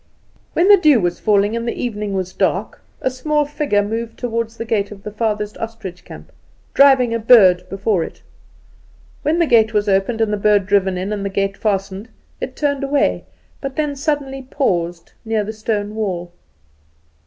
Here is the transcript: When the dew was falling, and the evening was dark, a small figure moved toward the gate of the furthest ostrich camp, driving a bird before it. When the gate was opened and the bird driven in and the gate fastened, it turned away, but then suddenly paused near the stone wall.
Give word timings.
When 0.53 0.67
the 0.67 0.77
dew 0.77 0.99
was 0.99 1.19
falling, 1.19 1.55
and 1.55 1.67
the 1.67 1.79
evening 1.79 2.13
was 2.15 2.33
dark, 2.33 2.81
a 3.01 3.11
small 3.11 3.45
figure 3.45 3.83
moved 3.83 4.17
toward 4.17 4.49
the 4.49 4.65
gate 4.65 4.89
of 4.91 5.03
the 5.03 5.11
furthest 5.11 5.59
ostrich 5.59 6.03
camp, 6.05 6.31
driving 6.73 7.13
a 7.13 7.19
bird 7.19 7.69
before 7.69 8.03
it. 8.03 8.23
When 9.21 9.37
the 9.37 9.45
gate 9.45 9.75
was 9.75 9.87
opened 9.87 10.19
and 10.19 10.33
the 10.33 10.37
bird 10.37 10.65
driven 10.65 10.97
in 10.97 11.13
and 11.13 11.23
the 11.23 11.29
gate 11.29 11.55
fastened, 11.55 12.09
it 12.39 12.55
turned 12.55 12.83
away, 12.83 13.25
but 13.61 13.75
then 13.75 13.95
suddenly 13.95 14.41
paused 14.41 15.11
near 15.23 15.43
the 15.43 15.53
stone 15.53 15.93
wall. 15.93 16.31